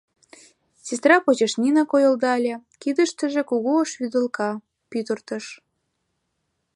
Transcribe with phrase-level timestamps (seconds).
[0.87, 4.49] Сестра почеш Нина койылдале, кидыштыже кугу ош вӱдылка,
[4.89, 5.45] пӱтыртыш.